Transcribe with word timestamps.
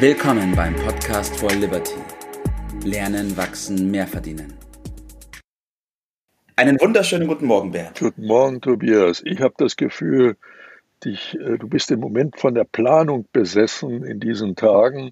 Willkommen 0.00 0.54
beim 0.54 0.76
Podcast 0.76 1.36
for 1.40 1.50
Liberty. 1.50 1.96
Lernen, 2.84 3.36
wachsen, 3.36 3.90
mehr 3.90 4.06
verdienen. 4.06 4.54
Einen 6.54 6.80
wunderschönen 6.80 7.26
guten 7.26 7.46
Morgen, 7.46 7.72
Bert. 7.72 7.98
Guten 7.98 8.24
Morgen, 8.24 8.60
Tobias. 8.60 9.22
Ich 9.24 9.40
habe 9.40 9.54
das 9.58 9.74
Gefühl, 9.74 10.36
dich, 11.04 11.36
äh, 11.40 11.58
du 11.58 11.66
bist 11.66 11.90
im 11.90 11.98
Moment 11.98 12.38
von 12.38 12.54
der 12.54 12.62
Planung 12.62 13.26
besessen 13.32 14.04
in 14.04 14.20
diesen 14.20 14.54
Tagen. 14.54 15.10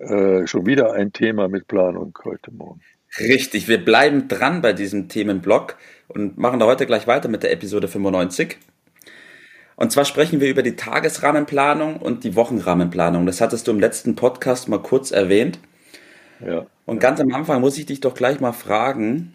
Äh, 0.00 0.48
schon 0.48 0.66
wieder 0.66 0.94
ein 0.94 1.12
Thema 1.12 1.46
mit 1.46 1.68
Planung 1.68 2.18
heute 2.24 2.50
Morgen. 2.50 2.80
Richtig, 3.20 3.68
wir 3.68 3.78
bleiben 3.84 4.26
dran 4.26 4.60
bei 4.60 4.72
diesem 4.72 5.08
Themenblock 5.08 5.76
und 6.08 6.36
machen 6.36 6.58
da 6.58 6.66
heute 6.66 6.86
gleich 6.86 7.06
weiter 7.06 7.28
mit 7.28 7.44
der 7.44 7.52
Episode 7.52 7.86
95. 7.86 8.58
Und 9.76 9.92
zwar 9.92 10.06
sprechen 10.06 10.40
wir 10.40 10.48
über 10.48 10.62
die 10.62 10.74
Tagesrahmenplanung 10.74 11.98
und 11.98 12.24
die 12.24 12.34
Wochenrahmenplanung. 12.34 13.26
Das 13.26 13.40
hattest 13.40 13.66
du 13.66 13.72
im 13.72 13.80
letzten 13.80 14.16
Podcast 14.16 14.68
mal 14.68 14.80
kurz 14.80 15.10
erwähnt. 15.10 15.58
Ja. 16.44 16.66
Und 16.86 16.98
ganz 16.98 17.20
am 17.20 17.32
Anfang 17.34 17.60
muss 17.60 17.78
ich 17.78 17.86
dich 17.86 18.00
doch 18.00 18.14
gleich 18.14 18.40
mal 18.40 18.52
fragen, 18.52 19.34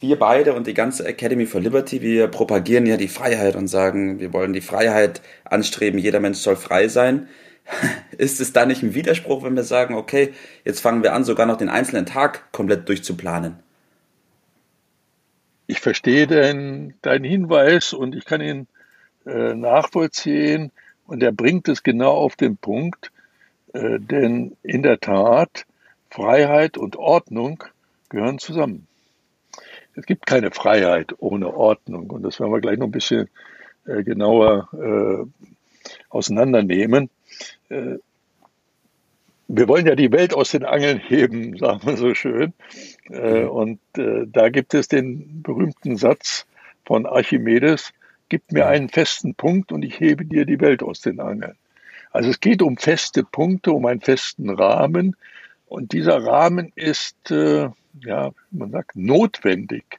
wir 0.00 0.18
beide 0.18 0.54
und 0.54 0.66
die 0.66 0.74
ganze 0.74 1.06
Academy 1.06 1.46
for 1.46 1.60
Liberty, 1.60 2.02
wir 2.02 2.26
propagieren 2.28 2.84
ja 2.84 2.96
die 2.96 3.08
Freiheit 3.08 3.56
und 3.56 3.68
sagen, 3.68 4.18
wir 4.18 4.32
wollen 4.32 4.52
die 4.52 4.60
Freiheit 4.60 5.22
anstreben, 5.44 5.98
jeder 5.98 6.20
Mensch 6.20 6.38
soll 6.38 6.56
frei 6.56 6.88
sein. 6.88 7.28
Ist 8.18 8.40
es 8.40 8.52
da 8.52 8.66
nicht 8.66 8.82
ein 8.82 8.94
Widerspruch, 8.94 9.42
wenn 9.44 9.56
wir 9.56 9.62
sagen, 9.62 9.94
okay, 9.94 10.34
jetzt 10.64 10.80
fangen 10.80 11.02
wir 11.02 11.14
an, 11.14 11.24
sogar 11.24 11.46
noch 11.46 11.56
den 11.56 11.68
einzelnen 11.68 12.06
Tag 12.06 12.52
komplett 12.52 12.88
durchzuplanen? 12.88 13.56
Ich 15.66 15.80
verstehe 15.80 16.26
deinen 16.26 16.94
dein 17.00 17.24
Hinweis 17.24 17.94
und 17.94 18.14
ich 18.14 18.26
kann 18.26 18.42
ihn 18.42 18.66
äh, 19.26 19.54
nachvollziehen 19.54 20.70
und 21.06 21.22
er 21.22 21.32
bringt 21.32 21.66
es 21.68 21.82
genau 21.82 22.12
auf 22.12 22.36
den 22.36 22.58
Punkt, 22.58 23.10
äh, 23.72 23.98
denn 23.98 24.54
in 24.62 24.82
der 24.82 25.00
Tat, 25.00 25.64
Freiheit 26.10 26.76
und 26.76 26.96
Ordnung 26.96 27.64
gehören 28.10 28.38
zusammen. 28.38 28.86
Es 29.96 30.04
gibt 30.04 30.26
keine 30.26 30.50
Freiheit 30.50 31.14
ohne 31.18 31.54
Ordnung 31.54 32.10
und 32.10 32.22
das 32.22 32.38
werden 32.38 32.52
wir 32.52 32.60
gleich 32.60 32.78
noch 32.78 32.88
ein 32.88 32.92
bisschen 32.92 33.28
äh, 33.86 34.02
genauer 34.02 34.68
auseinandernehmen. 36.08 37.10
Wir 37.68 39.68
wollen 39.68 39.86
ja 39.86 39.94
die 39.94 40.12
Welt 40.12 40.34
aus 40.34 40.50
den 40.50 40.64
Angeln 40.64 40.98
heben, 40.98 41.56
sagen 41.58 41.80
wir 41.84 41.96
so 41.96 42.14
schön. 42.14 42.52
Äh, 43.08 43.44
und 43.44 43.80
da 43.94 44.48
gibt 44.50 44.74
es 44.74 44.88
den 44.88 45.42
berühmten 45.42 45.96
Satz 45.96 46.46
von 46.84 47.06
Archimedes, 47.06 47.92
gib 48.28 48.50
mir 48.52 48.66
einen 48.66 48.88
festen 48.88 49.34
Punkt 49.34 49.72
und 49.72 49.84
ich 49.84 50.00
hebe 50.00 50.24
dir 50.24 50.44
die 50.44 50.60
Welt 50.60 50.82
aus 50.82 51.00
den 51.00 51.20
Angeln. 51.20 51.56
Also 52.10 52.30
es 52.30 52.40
geht 52.40 52.62
um 52.62 52.76
feste 52.76 53.24
Punkte, 53.24 53.72
um 53.72 53.86
einen 53.86 54.00
festen 54.00 54.50
Rahmen. 54.50 55.16
Und 55.66 55.92
dieser 55.92 56.24
Rahmen 56.24 56.72
ist, 56.76 57.30
äh, 57.30 57.68
ja, 58.04 58.30
man 58.50 58.70
sagt, 58.70 58.94
notwendig. 58.94 59.98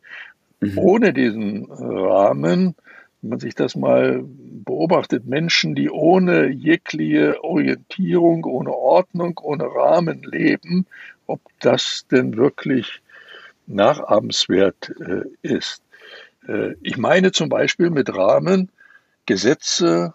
Mhm. 0.61 0.77
Ohne 0.77 1.13
diesen 1.13 1.65
Rahmen, 1.69 2.75
wenn 3.21 3.29
man 3.29 3.39
sich 3.39 3.55
das 3.55 3.75
mal 3.75 4.23
beobachtet, 4.23 5.25
Menschen, 5.25 5.75
die 5.75 5.89
ohne 5.89 6.47
jegliche 6.47 7.43
Orientierung, 7.43 8.45
ohne 8.45 8.71
Ordnung, 8.71 9.39
ohne 9.43 9.65
Rahmen 9.65 10.23
leben, 10.23 10.85
ob 11.27 11.41
das 11.59 12.05
denn 12.09 12.37
wirklich 12.37 13.01
nachahmenswert 13.67 14.93
äh, 14.99 15.23
ist. 15.41 15.81
Äh, 16.47 16.75
ich 16.81 16.97
meine 16.97 17.31
zum 17.31 17.49
Beispiel 17.49 17.89
mit 17.89 18.13
Rahmen 18.15 18.69
Gesetze, 19.25 20.13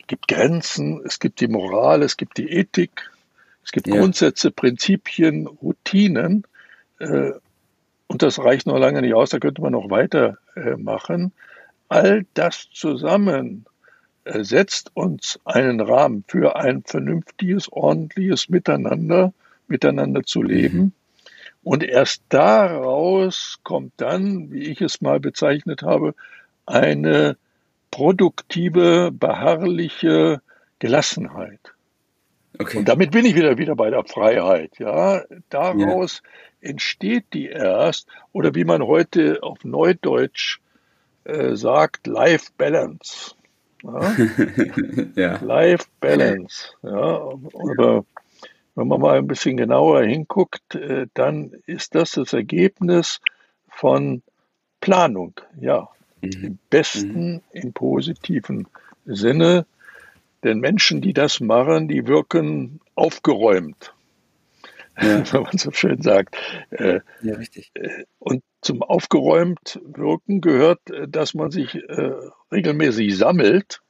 es 0.00 0.06
gibt 0.06 0.28
Grenzen, 0.28 1.02
es 1.04 1.18
gibt 1.18 1.40
die 1.40 1.48
Moral, 1.48 2.02
es 2.02 2.16
gibt 2.16 2.38
die 2.38 2.48
Ethik, 2.48 3.10
es 3.64 3.72
gibt 3.72 3.86
ja. 3.86 3.96
Grundsätze, 3.96 4.50
Prinzipien, 4.50 5.46
Routinen. 5.46 6.44
Äh, 6.98 7.32
und 8.06 8.22
das 8.22 8.38
reicht 8.38 8.66
noch 8.66 8.78
lange 8.78 9.02
nicht 9.02 9.14
aus, 9.14 9.30
da 9.30 9.38
könnte 9.38 9.62
man 9.62 9.72
noch 9.72 9.90
weitermachen. 9.90 11.32
All 11.88 12.26
das 12.34 12.68
zusammen 12.72 13.66
äh, 14.24 14.44
setzt 14.44 14.90
uns 14.94 15.38
einen 15.44 15.80
Rahmen 15.80 16.24
für 16.26 16.56
ein 16.56 16.82
vernünftiges, 16.82 17.70
ordentliches 17.70 18.48
Miteinander, 18.48 19.32
miteinander 19.68 20.22
zu 20.22 20.42
leben. 20.42 20.78
Mhm. 20.78 20.92
Und 21.62 21.82
erst 21.82 22.22
daraus 22.30 23.58
kommt 23.64 23.92
dann, 23.98 24.50
wie 24.50 24.64
ich 24.64 24.80
es 24.80 25.00
mal 25.00 25.20
bezeichnet 25.20 25.82
habe, 25.82 26.14
eine 26.66 27.36
produktive, 27.90 29.10
beharrliche 29.12 30.40
Gelassenheit. 30.78 31.60
Okay. 32.58 32.78
Und 32.78 32.88
damit 32.88 33.10
bin 33.10 33.24
ich 33.24 33.34
wieder 33.34 33.58
wieder 33.58 33.76
bei 33.76 33.90
der 33.90 34.04
Freiheit. 34.04 34.78
Ja, 34.78 35.22
daraus 35.48 36.22
ja. 36.60 36.70
entsteht 36.70 37.24
die 37.32 37.46
erst 37.46 38.08
oder 38.32 38.54
wie 38.54 38.64
man 38.64 38.82
heute 38.82 39.42
auf 39.42 39.64
Neudeutsch 39.64 40.60
äh, 41.24 41.54
sagt, 41.54 42.06
Life 42.06 42.50
Balance. 42.56 43.34
Ja? 43.82 44.16
ja. 45.14 45.38
Life 45.42 45.86
Balance. 46.00 46.70
Ja, 46.82 47.18
oder 47.52 48.04
wenn 48.74 48.88
man 48.88 49.00
mal 49.00 49.18
ein 49.18 49.26
bisschen 49.26 49.56
genauer 49.56 50.02
hinguckt, 50.02 50.74
äh, 50.74 51.06
dann 51.14 51.52
ist 51.66 51.94
das 51.94 52.12
das 52.12 52.32
Ergebnis 52.32 53.20
von 53.68 54.22
Planung, 54.80 55.34
ja, 55.60 55.88
mhm. 56.20 56.44
im 56.44 56.58
besten, 56.70 57.32
mhm. 57.32 57.40
im 57.52 57.72
positiven 57.72 58.68
Sinne. 59.04 59.66
Denn 60.42 60.60
Menschen, 60.60 61.02
die 61.02 61.12
das 61.12 61.40
machen, 61.40 61.88
die 61.88 62.06
wirken 62.06 62.80
aufgeräumt, 62.94 63.94
ja. 65.00 65.30
wenn 65.32 65.42
man 65.42 65.58
so 65.58 65.70
schön 65.72 66.00
sagt. 66.00 66.36
Äh, 66.70 67.00
ja, 67.22 67.34
richtig. 67.34 67.70
Äh, 67.74 68.04
und 68.18 68.42
zum 68.62 68.82
aufgeräumt 68.82 69.80
wirken 69.84 70.42
gehört, 70.42 70.80
dass 71.08 71.32
man 71.32 71.50
sich 71.50 71.78
regelmäßig 72.52 73.16
sammelt 73.16 73.80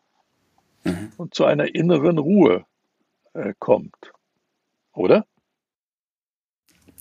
mhm. 0.85 1.11
und 1.17 1.35
zu 1.35 1.45
einer 1.45 1.75
inneren 1.75 2.19
Ruhe 2.19 2.65
kommt 3.59 4.13
oder? 4.95 5.27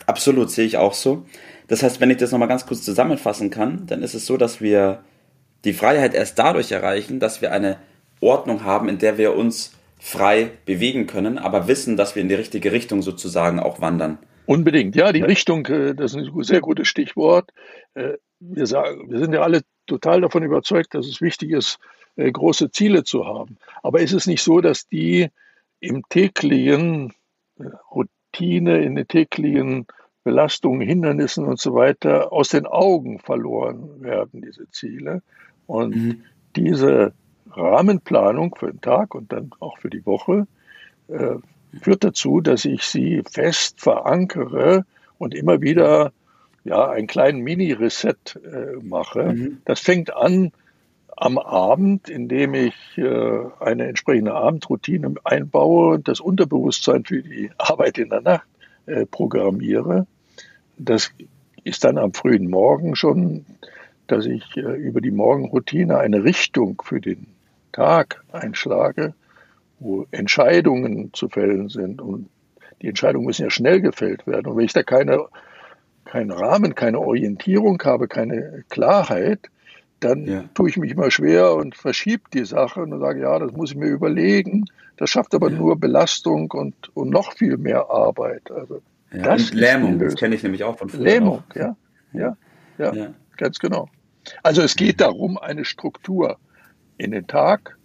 Absolut, 0.06 0.50
sehe 0.50 0.66
ich 0.66 0.78
auch 0.78 0.94
so. 0.94 1.26
Das 1.68 1.84
heißt, 1.84 2.02
wenn 2.02 2.10
ich 2.10 2.18
das 2.18 2.32
nochmal 2.32 2.48
ganz 2.48 2.66
kurz 2.66 2.84
zusammenfassen 2.84 3.50
kann, 3.50 3.86
dann 3.88 4.02
ist 4.02 4.14
es 4.14 4.26
so, 4.26 4.38
dass 4.38 4.62
wir 4.62 5.04
die 5.66 5.74
Freiheit 5.74 6.14
erst 6.14 6.40
dadurch 6.40 6.72
erreichen, 6.72 7.20
dass 7.20 7.42
wir 7.42 7.52
eine 7.52 7.78
Ordnung 8.22 8.64
haben, 8.64 8.90
in 8.90 8.98
der 8.98 9.18
wir 9.18 9.36
uns 9.36 9.74
frei 10.00 10.52
bewegen 10.66 11.08
können, 11.08 11.38
aber 11.38 11.68
wissen, 11.68 11.98
dass 11.98 12.16
wir 12.16 12.22
in 12.22 12.30
die 12.30 12.36
richtige 12.36 12.72
Richtung 12.72 13.02
sozusagen 13.02 13.60
auch 13.60 13.82
wandern. 13.82 14.18
Unbedingt, 14.46 14.96
ja, 14.96 15.12
die 15.12 15.22
Richtung, 15.22 15.66
äh, 15.68 15.94
das 15.94 16.16
ist 16.16 16.30
ein 16.30 16.44
sehr 16.44 16.62
gutes 16.62 16.88
Stichwort. 16.88 17.52
Äh, 17.94 18.14
wir, 18.40 18.66
sagen, 18.66 19.12
wir 19.12 19.20
sind 19.20 19.34
ja 19.34 19.42
alle 19.42 19.62
total 19.86 20.22
davon 20.22 20.44
überzeugt, 20.44 20.96
dass 20.96 21.06
es 21.06 21.22
wichtig 21.22 21.52
ist, 21.52 21.78
äh, 22.16 22.32
große 22.32 22.72
Ziele 22.72 23.04
zu 23.04 23.28
haben. 23.28 23.58
Aber 23.84 24.00
ist 24.00 24.14
es 24.14 24.26
nicht 24.26 24.42
so, 24.42 24.62
dass 24.62 24.88
die 24.88 25.30
im 25.82 26.04
täglichen 26.10 27.14
Routine, 27.92 28.82
in 28.82 28.96
den 28.96 29.08
täglichen 29.08 29.88
Belastungen, 30.24 30.82
Hindernissen 30.82 31.46
und 31.46 31.60
so 31.60 31.74
weiter 31.74 32.32
aus 32.32 32.50
den 32.50 32.66
Augen 32.66 33.20
verloren 33.20 34.02
werden, 34.02 34.42
diese 34.42 34.70
Ziele. 34.72 35.22
Und 35.66 35.96
mhm. 35.96 36.24
diese 36.56 37.14
Rahmenplanung 37.52 38.56
für 38.56 38.68
den 38.68 38.82
Tag 38.82 39.16
und 39.16 39.32
dann 39.32 39.52
auch 39.60 39.78
für 39.78 39.90
die 39.90 40.06
Woche 40.06 40.48
äh, 41.08 41.36
führt 41.82 42.04
dazu, 42.04 42.42
dass 42.42 42.66
ich 42.66 42.84
sie 42.84 43.24
fest 43.30 43.82
verankere 43.82 44.86
und 45.18 45.34
immer 45.34 45.62
wieder 45.62 46.12
ja, 46.64 46.90
einen 46.90 47.08
kleinen 47.08 47.42
Mini-Reset 47.42 48.36
äh, 48.36 48.84
mache. 48.84 49.34
Mhm. 49.34 49.62
Das 49.66 49.80
fängt 49.80 50.16
an 50.16 50.52
am 51.20 51.38
Abend, 51.38 52.10
indem 52.10 52.54
ich 52.54 52.76
äh, 52.98 53.42
eine 53.60 53.88
entsprechende 53.88 54.34
Abendroutine 54.34 55.16
einbaue 55.26 55.96
und 55.96 56.08
das 56.08 56.22
Unterbewusstsein 56.22 57.04
für 57.04 57.22
die 57.22 57.52
Arbeit 57.58 57.98
in 57.98 58.10
der 58.10 58.22
Nacht 58.22 58.48
äh, 58.86 59.06
programmiere. 59.06 60.08
Das 60.78 61.12
ist 61.66 61.84
dann 61.84 61.98
am 61.98 62.14
frühen 62.14 62.50
Morgen 62.50 62.96
schon, 62.96 63.46
dass 64.08 64.26
ich 64.26 64.56
äh, 64.56 64.62
über 64.62 65.02
die 65.02 65.12
Morgenroutine 65.12 65.98
eine 65.98 66.24
Richtung 66.24 66.82
für 66.86 67.02
den 67.02 67.28
Tag 67.74 68.24
einschlage, 68.32 69.14
wo 69.80 70.08
Entscheidungen 70.12 71.12
zu 71.14 71.28
fällen 71.28 71.68
sind. 71.68 72.02
Und 72.02 72.30
die 72.82 72.88
Entscheidungen 72.88 73.26
müssen 73.26 73.44
ja 73.44 73.50
schnell 73.50 73.82
gefällt 73.82 74.26
werden. 74.26 74.48
Und 74.48 74.56
wenn 74.56 74.66
ich 74.66 74.74
da 74.74 74.84
keine, 74.84 75.26
keinen 76.06 76.32
Rahmen, 76.32 76.76
keine 76.76 77.00
Orientierung 77.00 77.82
habe, 77.84 78.08
keine 78.08 78.64
Klarheit, 78.70 79.50
dann 80.00 80.26
ja. 80.26 80.44
tue 80.54 80.70
ich 80.70 80.78
mich 80.78 80.92
immer 80.92 81.12
schwer 81.12 81.54
und 81.56 81.76
verschiebe 81.76 82.24
die 82.34 82.46
Sache 82.46 82.82
und 82.82 82.98
sage, 83.00 83.22
ja, 83.22 83.40
das 83.40 83.52
muss 83.52 83.72
ich 83.72 83.78
mir 83.78 83.90
überlegen. 83.90 84.66
Das 84.98 85.10
schafft 85.10 85.34
aber 85.36 85.50
ja. 85.50 85.58
nur 85.58 85.80
Belastung 85.80 86.52
und, 86.52 86.76
und 86.96 87.10
noch 87.10 87.34
viel 87.34 87.58
mehr 87.58 87.90
Arbeit. 87.90 88.52
Also 88.52 88.82
ja, 89.12 89.24
das 89.24 89.52
und 89.52 89.60
Lähmung, 89.60 90.00
das 90.00 90.16
kenne 90.16 90.36
ich 90.36 90.44
nämlich 90.44 90.64
auch 90.64 90.78
von 90.78 90.90
früher. 90.90 91.04
Lähmung, 91.04 91.44
ja, 91.56 91.76
ja, 92.14 92.38
ja, 92.78 92.94
ja, 92.94 93.14
ganz 93.38 93.60
genau. 93.60 93.90
Also 94.44 94.62
es 94.62 94.76
geht 94.76 95.02
darum, 95.02 95.38
eine 95.38 95.66
Struktur 95.66 96.38
in 96.98 97.12
den 97.12 97.28
Tag 97.28 97.78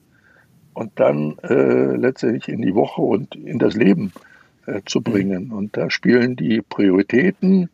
und 0.75 0.99
dann 0.99 1.39
äh, 1.43 1.97
letztendlich 1.97 2.49
in 2.49 2.61
die 2.61 2.75
Woche 2.75 3.01
und 3.01 3.35
in 3.37 3.59
das 3.59 3.75
Leben 3.75 4.13
äh, 4.67 4.83
zu 4.85 4.99
mhm. 4.99 5.05
bringen. 5.05 5.53
Und 5.53 5.77
da 5.77 5.91
spielen 5.91 6.37
die 6.37 6.61
Prioritäten, 6.63 7.71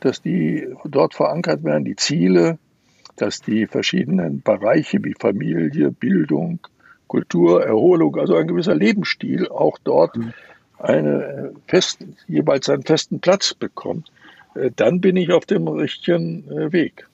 dass 0.00 0.20
die 0.20 0.68
dort 0.84 1.14
verankert 1.14 1.64
werden, 1.64 1.84
die 1.84 1.96
Ziele, 1.96 2.58
dass 3.16 3.40
die 3.40 3.66
verschiedenen 3.66 4.42
Bereiche 4.42 5.02
wie 5.02 5.14
Familie, 5.18 5.90
Bildung, 5.90 6.60
Kultur, 7.06 7.64
Erholung, 7.64 8.16
also 8.16 8.36
ein 8.36 8.48
gewisser 8.48 8.74
Lebensstil 8.74 9.48
auch 9.48 9.78
dort 9.82 10.16
mhm. 10.16 10.32
eine 10.78 11.52
festen, 11.66 12.16
jeweils 12.26 12.68
einen 12.68 12.82
festen 12.82 13.20
Platz 13.20 13.54
bekommt, 13.54 14.10
äh, 14.54 14.70
dann 14.74 15.00
bin 15.00 15.16
ich 15.16 15.32
auf 15.32 15.46
dem 15.46 15.68
richtigen 15.68 16.50
äh, 16.50 16.72
Weg. 16.72 17.06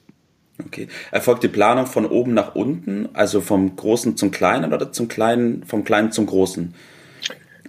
Okay. 0.63 0.87
Erfolgt 1.11 1.43
die 1.43 1.47
Planung 1.47 1.87
von 1.87 2.05
oben 2.05 2.33
nach 2.33 2.55
unten, 2.55 3.09
also 3.13 3.41
vom 3.41 3.75
Großen 3.75 4.17
zum 4.17 4.31
Kleinen 4.31 4.73
oder 4.73 4.91
zum 4.91 5.07
Kleinen, 5.07 5.63
vom 5.63 5.83
Kleinen 5.83 6.11
zum 6.11 6.27
Großen? 6.27 6.75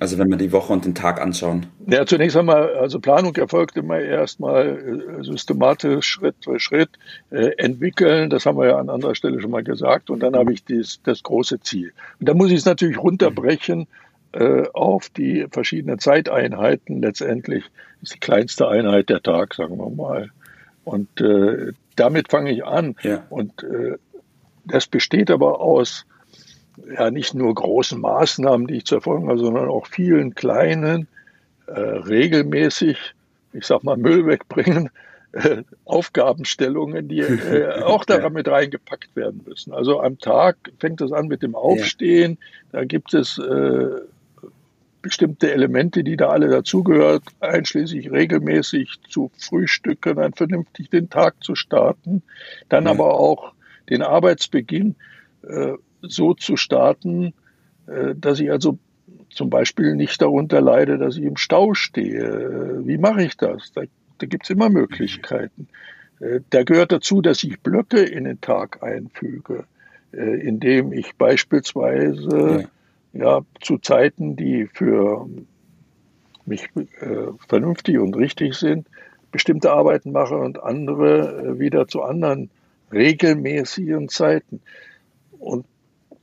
Also 0.01 0.19
wenn 0.19 0.29
wir 0.29 0.37
die 0.37 0.53
Woche 0.53 0.73
und 0.73 0.85
den 0.85 0.95
Tag 0.95 1.21
anschauen. 1.21 1.67
Ja, 1.87 2.05
zunächst 2.05 2.37
einmal, 2.37 2.75
also 2.77 2.99
Planung 2.99 3.37
erfolgt 3.37 3.77
immer 3.77 4.01
erstmal 4.01 5.21
äh, 5.21 5.25
systematisch 5.25 6.07
Schritt 6.07 6.37
für 6.43 6.59
Schritt 6.59 6.91
äh, 7.31 7.51
entwickeln. 7.59 8.29
Das 8.29 8.45
haben 8.45 8.59
wir 8.59 8.67
ja 8.67 8.79
an 8.79 8.91
anderer 8.91 9.15
Stelle 9.15 9.41
schon 9.41 9.53
mal 9.53 9.63
gesagt. 9.63 10.11
Und 10.11 10.21
dann 10.21 10.35
habe 10.35 10.53
ich 10.53 10.65
dies, 10.65 11.01
das 11.05 11.23
große 11.23 11.61
Ziel. 11.61 11.93
Und 12.19 12.29
da 12.29 12.35
muss 12.35 12.51
ich 12.51 12.59
es 12.59 12.65
natürlich 12.65 12.99
runterbrechen 12.99 13.87
äh, 14.33 14.65
auf 14.73 15.11
die 15.11 15.47
verschiedenen 15.51 16.01
Zeiteinheiten. 16.01 17.01
Letztendlich 17.01 17.65
ist 18.03 18.15
die 18.15 18.21
kleinste 18.21 18.67
Einheit 18.67 19.11
der 19.11 19.23
Tag, 19.23 19.55
sagen 19.55 19.79
wir 19.79 19.91
mal. 19.91 20.31
Und 20.83 21.21
äh, 21.21 21.73
damit 21.95 22.31
fange 22.31 22.51
ich 22.51 22.65
an. 22.65 22.97
Ja. 23.03 23.25
Und 23.31 23.63
äh, 23.63 23.97
das 24.65 24.89
besteht 24.89 25.31
aber 25.31 25.61
aus 25.61 26.05
ja 26.97 27.11
nicht 27.11 27.35
nur 27.35 27.55
großen 27.55 28.01
Maßnahmen, 28.01 28.67
die 28.67 28.77
ich 28.77 28.85
zu 28.85 28.97
erfolgen 28.97 29.29
habe, 29.29 29.39
sondern 29.39 29.69
auch 29.69 29.87
vielen 29.87 30.35
kleinen, 30.35 31.09
äh, 31.67 31.81
regelmäßig, 31.81 32.99
ich 33.53 33.67
sag 33.67 33.85
mal, 33.85 33.97
Müll 33.97 34.27
wegbringen, 34.27 34.91
äh, 35.33 35.63
Aufgabenstellungen, 35.85 37.09
die 37.09 37.21
äh, 37.21 37.83
auch 37.83 38.05
da 38.05 38.29
mit 38.29 38.49
reingepackt 38.49 39.17
werden 39.17 39.43
müssen. 39.47 39.73
Also 39.73 40.01
am 40.01 40.19
Tag 40.19 40.57
fängt 40.79 41.01
es 41.01 41.13
an 41.13 41.29
mit 41.29 41.43
dem 41.43 41.55
Aufstehen, 41.55 42.39
ja. 42.73 42.81
da 42.81 42.85
gibt 42.85 43.15
es 43.15 43.39
äh, 43.39 43.91
bestimmte 45.03 45.53
Elemente, 45.53 46.03
die 46.03 46.17
da 46.17 46.31
alle 46.31 46.49
dazugehört, 46.49 47.25
einschließlich 47.41 48.11
regelmäßig 48.11 49.01
zu 49.09 49.31
frühstücken, 49.37 50.17
dann 50.17 50.33
vernünftig 50.33 50.89
den 50.89 51.11
Tag 51.11 51.43
zu 51.45 51.55
starten, 51.55 52.23
dann 52.71 52.85
ja. 52.85 52.91
aber 52.91 53.21
auch 53.21 53.53
den 53.91 54.03
Arbeitsbeginn 54.03 54.95
äh, 55.43 55.75
so 56.09 56.35
zu 56.35 56.57
starten, 56.57 57.35
äh, 57.87 58.15
dass 58.17 58.41
ich 58.41 58.51
also 58.51 58.79
zum 59.31 59.51
Beispiel 59.51 59.95
nicht 59.95 60.21
darunter 60.23 60.61
leide, 60.61 60.99
dass 60.99 61.17
ich 61.17 61.25
im 61.25 61.37
Stau 61.37 61.75
stehe. 61.75 62.83
Wie 62.85 62.99
mache 62.99 63.25
ich 63.25 63.37
das? 63.37 63.73
Da, 63.73 63.83
da 64.19 64.27
gibt 64.27 64.45
es 64.45 64.51
immer 64.51 64.71
Möglichkeiten. 64.71 65.69
Äh, 66.21 66.41
da 66.51 66.63
gehört 66.63 66.93
dazu, 66.93 67.21
dass 67.21 67.43
ich 67.43 67.61
Blöcke 67.61 68.03
in 68.03 68.25
den 68.25 68.41
Tag 68.41 68.83
einfüge, 68.83 69.65
äh, 70.13 70.41
indem 70.41 70.93
ich 70.93 71.17
beispielsweise 71.17 72.69
ja. 73.13 73.39
ja 73.39 73.41
zu 73.61 73.79
Zeiten, 73.79 74.37
die 74.37 74.67
für 74.73 75.29
mich 76.47 76.69
äh, 76.77 76.87
vernünftig 77.49 77.99
und 77.99 78.17
richtig 78.17 78.55
sind, 78.55 78.87
bestimmte 79.33 79.73
Arbeiten 79.73 80.13
mache 80.13 80.37
und 80.37 80.63
andere 80.63 81.59
wieder 81.59 81.89
zu 81.89 82.03
anderen 82.03 82.51
regelmäßigen 82.93 84.09
Zeiten. 84.09 84.61
Und 85.39 85.67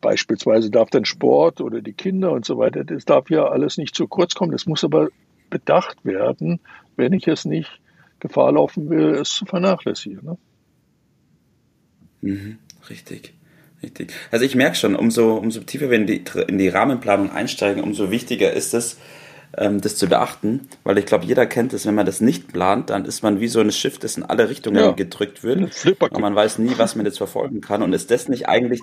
Beispielsweise 0.02 0.72
darf 0.72 0.90
dann 0.90 1.06
Sport 1.06 1.62
oder 1.62 1.82
die 1.82 1.94
Kinder 1.94 2.32
und 2.32 2.46
so 2.46 2.58
weiter, 2.58 2.84
das 2.84 3.06
darf 3.06 3.30
ja 3.30 3.46
alles 3.46 3.78
nicht 3.78 3.96
zu 3.96 4.08
kurz 4.08 4.34
kommen. 4.34 4.52
Das 4.52 4.66
muss 4.66 4.84
aber 4.84 5.10
bedacht 5.50 6.04
werden, 6.04 6.60
wenn 6.96 7.14
ich 7.14 7.28
es 7.28 7.46
nicht 7.46 7.80
Gefahr 8.20 8.52
laufen 8.52 8.90
will, 8.90 9.16
es 9.16 9.30
zu 9.30 9.46
vernachlässigen. 9.46 10.24
Ne? 10.24 10.38
Mhm, 12.22 12.58
richtig. 12.90 13.34
Richtig. 13.84 14.14
Also 14.30 14.46
ich 14.46 14.56
merke 14.56 14.76
schon, 14.76 14.96
umso, 14.96 15.36
umso 15.36 15.62
tiefer 15.62 15.90
wir 15.90 15.98
in 15.98 16.06
die, 16.06 16.24
in 16.48 16.60
die 16.60 16.70
Rahmenplanung 16.70 17.32
einsteigen, 17.32 17.84
umso 17.84 18.12
wichtiger 18.12 18.54
ist 18.54 18.76
es, 18.76 18.98
ähm, 19.58 19.82
das 19.82 19.96
zu 19.96 20.08
beachten, 20.08 20.68
weil 20.84 20.98
ich 20.98 21.06
glaube, 21.06 21.26
jeder 21.26 21.46
kennt 21.46 21.74
es, 21.74 21.86
wenn 21.86 21.96
man 21.96 22.06
das 22.06 22.22
nicht 22.22 22.54
plant, 22.54 22.90
dann 22.90 23.06
ist 23.06 23.24
man 23.24 23.40
wie 23.40 23.48
so 23.48 23.60
ein 23.60 23.72
Schiff, 23.72 23.98
das 23.98 24.18
in 24.18 24.24
alle 24.24 24.50
Richtungen 24.50 24.78
ja. 24.78 24.92
gedrückt 24.92 25.44
wird 25.44 25.60
und 26.00 26.20
man 26.20 26.36
weiß 26.36 26.60
nie, 26.60 26.74
was 26.78 26.96
man 26.96 27.06
jetzt 27.06 27.18
verfolgen 27.18 27.60
kann 27.60 27.82
und 27.82 27.92
ist 27.94 28.12
das 28.12 28.30
nicht 28.30 28.48
eigentlich 28.48 28.82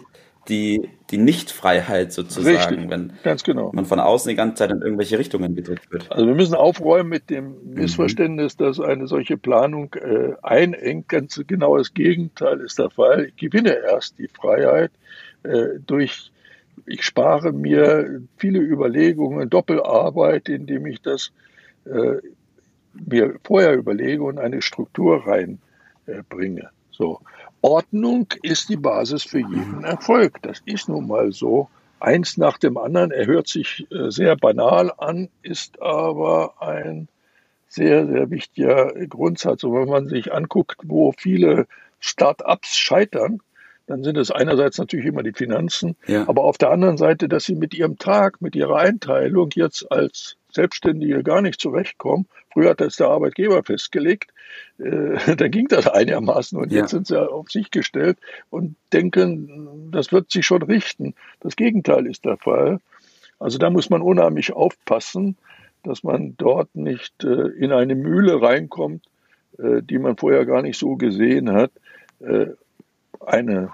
die, 0.49 0.89
die 1.11 1.19
Nichtfreiheit 1.19 2.13
sozusagen, 2.13 2.57
Richtig, 2.57 2.91
wenn 2.91 3.13
ganz 3.23 3.45
genau. 3.45 3.71
man 3.73 3.85
von 3.85 4.01
außen 4.01 4.29
die 4.29 4.35
ganze 4.35 4.57
Zeit 4.57 4.71
in 4.71 4.83
irgendwelche 4.83 5.19
Richtungen 5.19 5.55
gedrückt 5.55 5.91
wird. 5.91 6.11
Also 6.11 6.27
wir 6.27 6.35
müssen 6.35 6.55
aufräumen 6.55 7.11
mit 7.11 7.31
dem 7.31 7.57
Missverständnis, 7.75 8.59
mhm. 8.59 8.65
dass 8.65 8.81
eine 8.81 9.07
solche 9.07 9.37
Planung 9.37 9.95
äh, 9.95 10.33
einengt. 10.43 11.09
Ganz 11.09 11.41
genau 11.47 11.77
das 11.77 11.95
Gegenteil 11.95 12.61
ist 12.61 12.79
der 12.79 12.91
Fall. 12.91 13.27
Ich 13.27 13.37
gewinne 13.37 13.77
erst 13.77 14.19
die 14.19 14.29
Freiheit 14.29 14.91
äh, 15.43 15.79
durch, 15.87 16.31
ich 16.87 17.05
spare 17.05 17.53
mir 17.53 18.23
viele 18.37 18.61
Überlegungen, 18.61 19.51
Doppelarbeit, 19.51 20.49
indem 20.49 20.87
ich 20.87 21.03
das 21.03 21.33
äh, 21.85 22.17
mir 22.93 23.35
vorher 23.45 23.75
überlege 23.75 24.23
und 24.23 24.39
eine 24.39 24.63
Struktur 24.63 25.25
reinbringe. 25.27 26.71
So. 26.91 27.21
Ordnung 27.61 28.27
ist 28.43 28.69
die 28.69 28.77
Basis 28.77 29.25
für 29.25 29.41
jeden 29.41 29.85
Erfolg. 29.85 30.41
Das 30.43 30.63
ist 30.65 30.89
nun 30.89 31.07
mal 31.07 31.33
so. 31.33 31.69
Eins 32.01 32.37
nach 32.37 32.59
dem 32.59 32.77
anderen. 32.77 33.11
Er 33.11 33.27
hört 33.27 33.49
sich 33.49 33.87
äh, 33.91 34.11
sehr 34.11 34.37
banal 34.37 34.93
an, 34.97 35.29
ist 35.43 35.83
aber 35.83 36.63
ein 36.63 37.09
sehr, 37.69 38.07
sehr 38.07 38.31
wichtiger 38.31 38.93
Grundsatz. 39.09 39.65
Und 39.65 39.75
wenn 39.75 39.89
man 39.89 40.09
sich 40.09 40.33
anguckt, 40.33 40.79
wo 40.85 41.13
viele 41.13 41.67
Start-ups 42.01 42.77
scheitern, 42.77 43.41
dann 43.87 44.05
sind 44.05 44.17
es 44.17 44.31
einerseits 44.31 44.79
natürlich 44.79 45.07
immer 45.07 45.23
die 45.23 45.33
Finanzen, 45.33 45.97
ja. 46.07 46.29
aber 46.29 46.45
auf 46.45 46.59
der 46.59 46.71
anderen 46.71 46.99
Seite, 46.99 47.29
dass 47.29 47.45
sie 47.45 47.55
mit 47.55 47.75
ihrem 47.75 47.99
Tag, 47.99 48.41
mit 48.41 48.55
ihrer 48.55 48.77
Einteilung 48.77 49.49
jetzt 49.55 49.91
als 49.91 50.37
Selbstständige 50.53 51.23
gar 51.23 51.43
nicht 51.43 51.61
zurechtkommen. 51.61 52.27
Früher 52.53 52.71
hat 52.71 52.81
das 52.81 52.97
der 52.97 53.09
Arbeitgeber 53.09 53.63
festgelegt. 53.63 54.33
Äh, 54.79 55.19
da 55.37 55.49
ging 55.49 55.69
das 55.69 55.87
einigermaßen 55.87 56.59
und 56.59 56.73
ja. 56.73 56.81
jetzt 56.81 56.91
sind 56.91 57.07
sie 57.07 57.21
auf 57.21 57.51
sich 57.51 57.71
gestellt 57.71 58.19
und 58.51 58.77
denken, 58.93 59.91
das 59.91 60.13
wird 60.13 60.31
sich 60.31 60.47
schon 60.47 60.63
richten. 60.63 61.15
Das 61.41 61.57
Gegenteil 61.57 62.07
ist 62.07 62.25
der 62.25 62.37
Fall. 62.37 62.81
Also 63.39 63.59
da 63.59 63.71
muss 63.71 63.91
man 63.91 64.03
unheimlich 64.03 64.53
aufpassen, 64.53 65.37
dass 65.83 66.03
man 66.03 66.35
dort 66.37 66.75
nicht 66.75 67.25
äh, 67.25 67.49
in 67.49 67.73
eine 67.73 67.95
Mühle 67.95 68.43
reinkommt, 68.43 69.05
äh, 69.59 69.83
die 69.83 69.99
man 69.99 70.17
vorher 70.17 70.45
gar 70.45 70.63
nicht 70.63 70.79
so 70.79 70.97
gesehen 70.97 71.53
hat. 71.53 71.71
Äh, 72.21 72.47
eine 73.25 73.73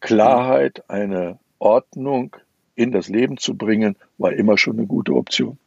Klarheit, 0.00 0.88
eine 0.88 1.38
Ordnung 1.58 2.36
in 2.74 2.92
das 2.92 3.08
Leben 3.08 3.38
zu 3.38 3.54
bringen, 3.54 3.96
war 4.18 4.32
immer 4.32 4.58
schon 4.58 4.78
eine 4.78 4.86
gute 4.86 5.14
Option. 5.14 5.58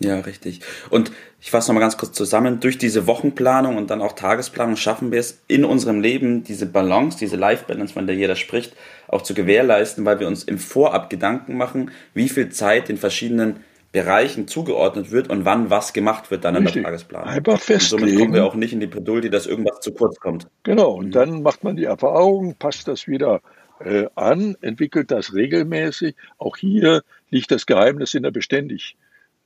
Ja, 0.00 0.18
richtig. 0.20 0.60
Und 0.88 1.12
ich 1.40 1.50
fasse 1.50 1.70
nochmal 1.70 1.82
ganz 1.82 1.98
kurz 1.98 2.12
zusammen. 2.12 2.58
Durch 2.60 2.78
diese 2.78 3.06
Wochenplanung 3.06 3.76
und 3.76 3.90
dann 3.90 4.00
auch 4.00 4.12
Tagesplanung 4.12 4.76
schaffen 4.76 5.12
wir 5.12 5.20
es 5.20 5.42
in 5.46 5.64
unserem 5.64 6.00
Leben, 6.00 6.42
diese 6.42 6.64
Balance, 6.64 7.18
diese 7.18 7.36
Life-Balance, 7.36 7.92
von 7.92 8.06
der 8.06 8.16
jeder 8.16 8.34
spricht, 8.34 8.74
auch 9.08 9.20
zu 9.20 9.34
gewährleisten, 9.34 10.06
weil 10.06 10.18
wir 10.18 10.26
uns 10.26 10.42
im 10.42 10.58
Vorab 10.58 11.10
Gedanken 11.10 11.56
machen, 11.56 11.90
wie 12.14 12.30
viel 12.30 12.48
Zeit 12.48 12.88
in 12.88 12.96
verschiedenen 12.96 13.56
Bereichen 13.92 14.48
zugeordnet 14.48 15.10
wird 15.10 15.28
und 15.28 15.44
wann 15.44 15.68
was 15.68 15.92
gemacht 15.92 16.30
wird 16.30 16.44
dann 16.44 16.56
Richtig. 16.56 16.76
in 16.76 16.82
der 16.82 16.90
Tagesplanung. 16.90 17.28
Einfach 17.28 17.60
festlegen. 17.60 18.02
Und 18.02 18.08
somit 18.08 18.20
kommen 18.20 18.34
wir 18.34 18.44
auch 18.46 18.54
nicht 18.54 18.72
in 18.72 18.80
die 18.80 18.86
Bredouille, 18.86 19.28
dass 19.28 19.46
irgendwas 19.46 19.80
zu 19.80 19.92
kurz 19.92 20.18
kommt. 20.18 20.46
Genau, 20.62 20.92
und 20.92 21.08
mhm. 21.08 21.10
dann 21.10 21.42
macht 21.42 21.62
man 21.62 21.76
die 21.76 21.84
Erfahrung, 21.84 22.54
passt 22.54 22.88
das 22.88 23.06
wieder 23.06 23.42
äh, 23.80 24.06
an, 24.14 24.56
entwickelt 24.62 25.10
das 25.10 25.34
regelmäßig. 25.34 26.14
Auch 26.38 26.56
hier 26.56 27.02
liegt 27.28 27.50
das 27.50 27.66
Geheimnis 27.66 28.14
in 28.14 28.22
der 28.22 28.30
Beständigkeit. 28.30 28.96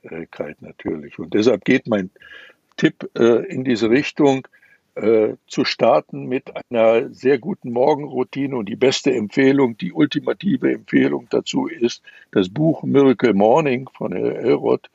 Schwierigkeit 0.05 0.61
natürlich. 0.61 1.19
Und 1.19 1.33
deshalb 1.33 1.65
geht 1.65 1.87
mein 1.87 2.09
Tipp 2.77 3.09
äh, 3.17 3.45
in 3.47 3.63
diese 3.63 3.89
Richtung, 3.89 4.47
äh, 4.95 5.35
zu 5.47 5.65
starten 5.65 6.25
mit 6.27 6.51
einer 6.69 7.13
sehr 7.13 7.37
guten 7.37 7.71
Morgenroutine. 7.71 8.55
Und 8.55 8.69
die 8.69 8.77
beste 8.77 9.13
Empfehlung, 9.13 9.77
die 9.77 9.91
ultimative 9.91 10.71
Empfehlung 10.71 11.27
dazu 11.29 11.67
ist 11.67 12.01
das 12.31 12.49
Buch 12.49 12.83
Miracle 12.83 13.33
Morning 13.33 13.89
von 13.93 14.13
Elrod. 14.13 14.89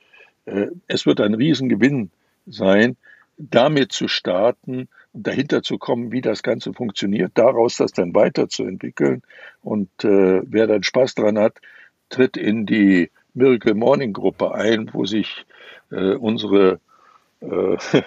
Äh, 0.46 0.68
es 0.86 1.04
wird 1.04 1.20
ein 1.20 1.34
Riesengewinn 1.34 2.10
sein, 2.46 2.96
damit 3.36 3.92
zu 3.92 4.08
starten 4.08 4.88
und 5.12 5.26
dahinter 5.26 5.62
zu 5.62 5.76
kommen, 5.76 6.12
wie 6.12 6.22
das 6.22 6.42
Ganze 6.42 6.72
funktioniert, 6.72 7.32
daraus 7.34 7.76
das 7.76 7.92
dann 7.92 8.14
weiterzuentwickeln. 8.14 9.22
Und 9.62 9.90
äh, 10.02 10.40
wer 10.44 10.66
dann 10.66 10.82
Spaß 10.82 11.14
dran 11.14 11.38
hat, 11.38 11.58
tritt 12.08 12.38
in 12.38 12.64
die 12.64 13.10
Miracle 13.34 13.74
Morning 13.74 14.12
Gruppe 14.12 14.54
ein, 14.54 14.90
wo 14.92 15.04
sich 15.04 15.46
äh, 15.90 16.14
unsere 16.14 16.80
äh, 17.40 17.76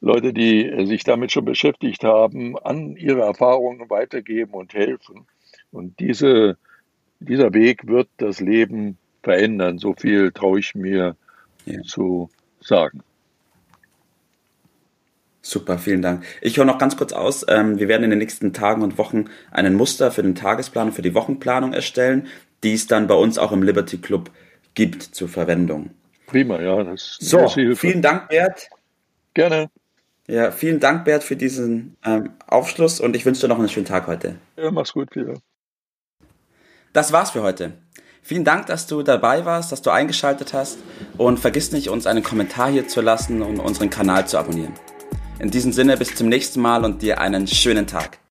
Leute, 0.00 0.32
die 0.32 0.86
sich 0.86 1.04
damit 1.04 1.32
schon 1.32 1.44
beschäftigt 1.44 2.02
haben, 2.04 2.58
an 2.58 2.96
ihre 2.96 3.20
Erfahrungen 3.22 3.88
weitergeben 3.88 4.54
und 4.54 4.74
helfen. 4.74 5.26
Und 5.70 6.00
diese 6.00 6.56
dieser 7.22 7.52
Weg 7.54 7.86
wird 7.86 8.08
das 8.16 8.40
Leben 8.40 8.98
verändern. 9.22 9.78
So 9.78 9.94
viel 9.94 10.32
traue 10.32 10.58
ich 10.58 10.74
mir 10.74 11.16
ja. 11.64 11.80
zu 11.82 12.30
sagen. 12.60 13.02
Super, 15.40 15.78
vielen 15.78 16.02
Dank. 16.02 16.24
Ich 16.40 16.56
höre 16.56 16.64
noch 16.64 16.78
ganz 16.78 16.96
kurz 16.96 17.12
aus. 17.12 17.44
Ähm, 17.48 17.78
wir 17.78 17.88
werden 17.88 18.04
in 18.04 18.10
den 18.10 18.20
nächsten 18.20 18.52
Tagen 18.52 18.82
und 18.82 18.96
Wochen 18.96 19.24
einen 19.50 19.74
Muster 19.74 20.12
für 20.12 20.22
den 20.22 20.36
Tagesplan 20.36 20.88
und 20.88 20.92
für 20.92 21.02
die 21.02 21.14
Wochenplanung 21.14 21.72
erstellen, 21.72 22.28
die 22.62 22.74
es 22.74 22.86
dann 22.86 23.08
bei 23.08 23.14
uns 23.14 23.38
auch 23.38 23.50
im 23.50 23.62
Liberty 23.62 23.98
Club 23.98 24.30
gibt 24.74 25.02
zur 25.02 25.28
Verwendung. 25.28 25.90
Prima, 26.26 26.60
ja. 26.60 26.82
Das 26.82 27.18
ist 27.20 27.30
so, 27.30 27.48
vielen 27.48 28.02
Dank, 28.02 28.28
Bert. 28.28 28.68
Gerne. 29.34 29.70
Ja, 30.26 30.50
vielen 30.50 30.80
Dank, 30.80 31.04
Bert, 31.04 31.24
für 31.24 31.36
diesen 31.36 31.96
ähm, 32.04 32.30
Aufschluss 32.46 33.00
und 33.00 33.16
ich 33.16 33.26
wünsche 33.26 33.42
dir 33.42 33.48
noch 33.48 33.58
einen 33.58 33.68
schönen 33.68 33.86
Tag 33.86 34.06
heute. 34.06 34.36
Ja, 34.56 34.70
mach's 34.70 34.92
gut, 34.92 35.10
Peter. 35.10 35.34
Das 36.92 37.12
war's 37.12 37.30
für 37.30 37.42
heute. 37.42 37.72
Vielen 38.22 38.44
Dank, 38.44 38.66
dass 38.66 38.86
du 38.86 39.02
dabei 39.02 39.44
warst, 39.44 39.72
dass 39.72 39.82
du 39.82 39.90
eingeschaltet 39.90 40.52
hast 40.54 40.78
und 41.18 41.40
vergiss 41.40 41.72
nicht, 41.72 41.88
uns 41.88 42.06
einen 42.06 42.22
Kommentar 42.22 42.70
hier 42.70 42.86
zu 42.86 43.00
lassen 43.00 43.42
und 43.42 43.58
unseren 43.58 43.90
Kanal 43.90 44.28
zu 44.28 44.38
abonnieren. 44.38 44.74
In 45.40 45.50
diesem 45.50 45.72
Sinne 45.72 45.96
bis 45.96 46.14
zum 46.14 46.28
nächsten 46.28 46.60
Mal 46.60 46.84
und 46.84 47.02
dir 47.02 47.20
einen 47.20 47.48
schönen 47.48 47.88
Tag. 47.88 48.21